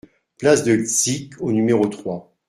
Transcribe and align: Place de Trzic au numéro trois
Place 0.39 0.63
de 0.63 0.77
Trzic 0.77 1.35
au 1.39 1.51
numéro 1.51 1.85
trois 1.85 2.33